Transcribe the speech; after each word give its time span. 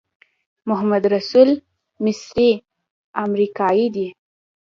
محمدرسول 0.69 1.49
مصری 2.03 2.49
امریکایی 3.23 3.87
دی. 3.95 4.07